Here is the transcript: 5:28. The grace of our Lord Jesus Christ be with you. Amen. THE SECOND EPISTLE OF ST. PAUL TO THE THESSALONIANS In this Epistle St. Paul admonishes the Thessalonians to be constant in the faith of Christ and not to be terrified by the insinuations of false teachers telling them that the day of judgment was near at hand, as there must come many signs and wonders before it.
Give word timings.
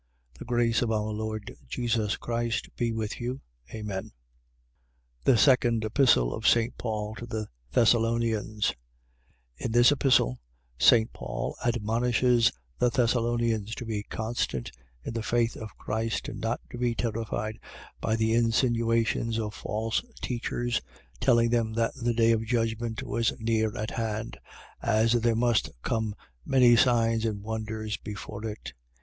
5:28. 0.33 0.39
The 0.39 0.45
grace 0.45 0.81
of 0.81 0.91
our 0.91 1.11
Lord 1.11 1.55
Jesus 1.67 2.17
Christ 2.17 2.75
be 2.75 2.91
with 2.91 3.21
you. 3.21 3.41
Amen. 3.71 4.11
THE 5.25 5.37
SECOND 5.37 5.85
EPISTLE 5.85 6.33
OF 6.33 6.47
ST. 6.47 6.75
PAUL 6.79 7.13
TO 7.13 7.27
THE 7.27 7.47
THESSALONIANS 7.73 8.73
In 9.57 9.71
this 9.73 9.91
Epistle 9.91 10.39
St. 10.79 11.13
Paul 11.13 11.55
admonishes 11.63 12.51
the 12.79 12.89
Thessalonians 12.89 13.75
to 13.75 13.85
be 13.85 14.01
constant 14.01 14.71
in 15.03 15.13
the 15.13 15.21
faith 15.21 15.55
of 15.55 15.77
Christ 15.77 16.27
and 16.29 16.39
not 16.41 16.61
to 16.71 16.79
be 16.79 16.95
terrified 16.95 17.59
by 17.99 18.15
the 18.15 18.33
insinuations 18.33 19.37
of 19.37 19.53
false 19.53 20.01
teachers 20.19 20.81
telling 21.19 21.51
them 21.51 21.73
that 21.73 21.93
the 21.93 22.15
day 22.15 22.31
of 22.31 22.43
judgment 22.47 23.03
was 23.03 23.33
near 23.39 23.77
at 23.77 23.91
hand, 23.91 24.39
as 24.81 25.13
there 25.13 25.35
must 25.35 25.69
come 25.83 26.15
many 26.43 26.75
signs 26.75 27.23
and 27.23 27.43
wonders 27.43 27.97
before 27.97 28.43
it. 28.47 28.73